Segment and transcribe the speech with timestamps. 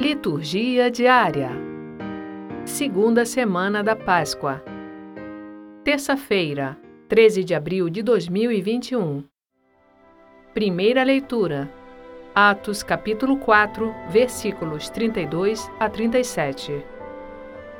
[0.00, 1.50] Liturgia diária.
[2.64, 4.64] Segunda semana da Páscoa.
[5.84, 9.22] Terça-feira, 13 de abril de 2021.
[10.54, 11.70] Primeira leitura.
[12.34, 16.82] Atos capítulo 4, versículos 32 a 37.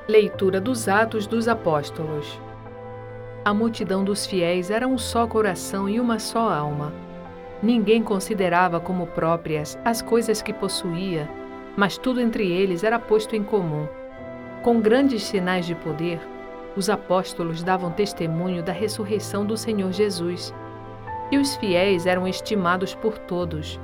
[0.06, 2.38] Leitura dos Atos dos Apóstolos.
[3.46, 6.92] A multidão dos fiéis era um só coração e uma só alma.
[7.62, 11.26] Ninguém considerava como próprias as coisas que possuía
[11.76, 13.86] mas tudo entre eles era posto em comum.
[14.62, 16.20] Com grandes sinais de poder,
[16.76, 20.54] os apóstolos davam testemunho da ressurreição do Senhor Jesus,
[21.30, 23.80] e os fiéis eram estimados por todos.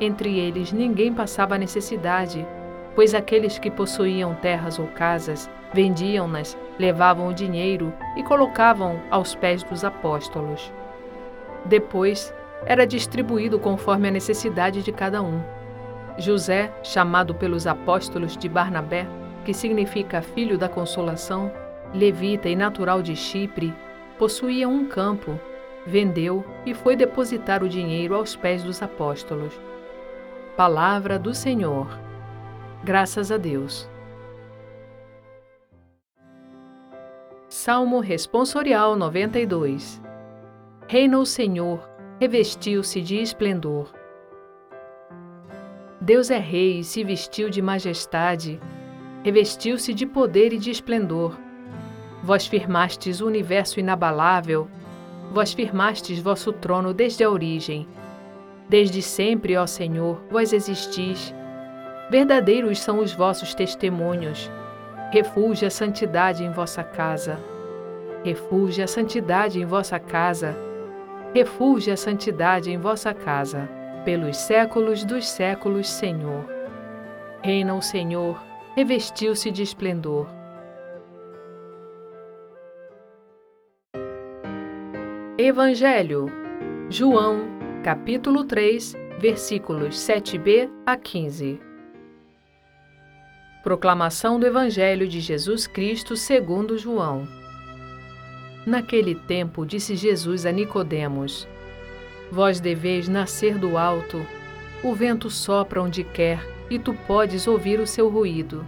[0.00, 2.46] Entre eles ninguém passava necessidade,
[2.94, 9.62] pois aqueles que possuíam terras ou casas vendiam-nas, levavam o dinheiro e colocavam aos pés
[9.62, 10.72] dos apóstolos.
[11.64, 12.32] Depois,
[12.64, 15.40] era distribuído conforme a necessidade de cada um.
[16.18, 19.06] José, chamado pelos apóstolos de Barnabé,
[19.44, 21.52] que significa filho da consolação,
[21.94, 23.74] levita e natural de Chipre,
[24.18, 25.38] possuía um campo,
[25.86, 29.60] vendeu e foi depositar o dinheiro aos pés dos apóstolos.
[30.56, 31.86] Palavra do Senhor.
[32.82, 33.88] Graças a Deus.
[37.48, 40.02] Salmo Responsorial 92
[40.88, 41.80] Reina o Senhor,
[42.20, 43.95] revestiu-se de esplendor.
[46.06, 48.60] Deus é rei e se vestiu de majestade,
[49.24, 51.36] revestiu-se de poder e de esplendor.
[52.22, 54.68] Vós firmastes o universo inabalável,
[55.32, 57.88] vós firmastes vosso trono desde a origem.
[58.68, 61.34] Desde sempre, ó Senhor, vós existis.
[62.08, 64.48] Verdadeiros são os vossos testemunhos.
[65.10, 67.36] Refulge a santidade em vossa casa.
[68.22, 70.56] Refulge a santidade em vossa casa.
[71.34, 73.68] Refulge a santidade em vossa casa
[74.06, 76.48] pelos séculos dos séculos, Senhor.
[77.42, 78.40] Reina o Senhor,
[78.76, 80.28] revestiu-se de esplendor.
[85.36, 86.30] Evangelho,
[86.88, 87.48] João,
[87.82, 91.60] capítulo 3, versículos 7b a 15.
[93.64, 97.26] Proclamação do Evangelho de Jesus Cristo segundo João.
[98.64, 101.48] Naquele tempo disse Jesus a Nicodemos:
[102.30, 104.26] Vós deveis nascer do alto.
[104.82, 108.66] O vento sopra onde quer e tu podes ouvir o seu ruído,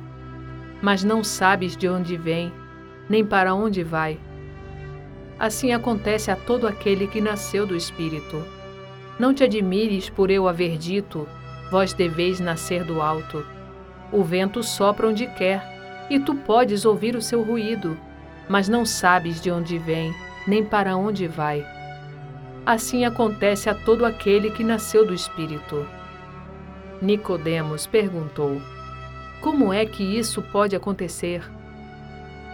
[0.81, 2.53] mas não sabes de onde vem,
[3.09, 4.19] nem para onde vai.
[5.39, 8.45] Assim acontece a todo aquele que nasceu do Espírito.
[9.19, 11.29] Não te admires por eu haver dito:
[11.71, 13.45] Vós deveis nascer do alto.
[14.13, 17.99] O vento sopra onde quer, e tu podes ouvir o seu ruído,
[18.49, 20.15] mas não sabes de onde vem,
[20.47, 21.65] nem para onde vai.
[22.69, 25.87] Assim acontece a todo aquele que nasceu do Espírito.
[27.01, 28.61] Nicodemos perguntou:
[29.41, 31.51] Como é que isso pode acontecer?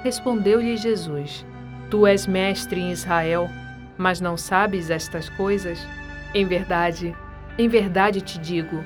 [0.04, 1.44] Respondeu-lhe Jesus:
[1.90, 3.50] Tu és mestre em Israel,
[3.98, 5.84] mas não sabes estas coisas?
[6.32, 7.12] Em verdade,
[7.58, 8.84] em verdade te digo,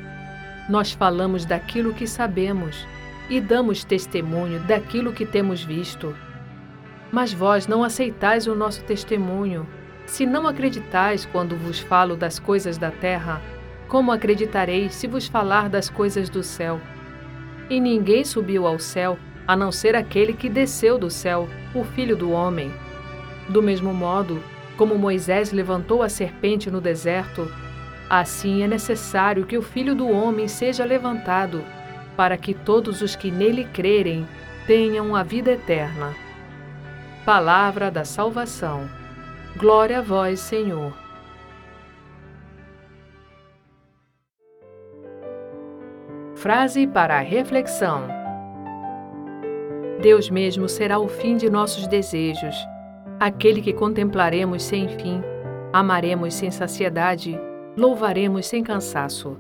[0.66, 2.87] nós falamos daquilo que sabemos
[3.28, 6.16] e damos testemunho daquilo que temos visto.
[7.12, 9.66] Mas vós não aceitais o nosso testemunho.
[10.09, 13.43] Se não acreditais quando vos falo das coisas da terra,
[13.87, 16.81] como acreditareis se vos falar das coisas do céu?
[17.69, 22.17] E ninguém subiu ao céu, a não ser aquele que desceu do céu, o Filho
[22.17, 22.73] do Homem.
[23.51, 24.43] Do mesmo modo,
[24.79, 27.47] como Moisés levantou a serpente no deserto,
[28.09, 31.63] assim é necessário que o Filho do Homem seja levantado,
[32.17, 34.27] para que todos os que nele crerem
[34.67, 36.15] tenham a vida eterna.
[37.27, 38.97] Palavra da Salvação.
[39.59, 40.93] Glória a vós, Senhor.
[46.37, 48.07] Frase para a reflexão:
[50.01, 52.55] Deus mesmo será o fim de nossos desejos,
[53.19, 55.21] aquele que contemplaremos sem fim,
[55.73, 57.37] amaremos sem saciedade,
[57.77, 59.37] louvaremos sem cansaço.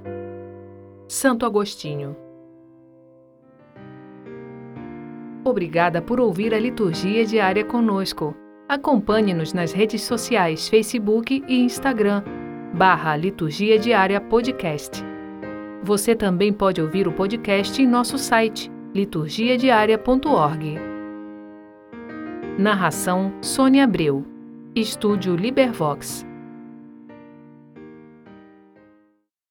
[1.06, 2.16] Santo Agostinho.
[5.44, 8.34] Obrigada por ouvir a liturgia diária conosco.
[8.68, 12.22] Acompanhe-nos nas redes sociais Facebook e Instagram,
[12.74, 15.02] barra Liturgia Diária Podcast.
[15.82, 20.78] Você também pode ouvir o podcast em nosso site, liturgiadiaria.org.
[22.58, 24.26] Narração Sônia Abreu.
[24.74, 26.27] Estúdio Libervox.